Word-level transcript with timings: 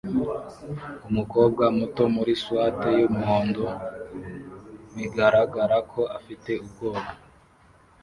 Umukobwa 1.09 1.63
muto 1.77 2.03
muri 2.15 2.33
swater 2.41 2.91
yumuhondo 3.01 3.65
bigaragara 4.95 5.77
ko 5.91 6.01
afite 6.17 6.51
ubwoba 6.65 7.11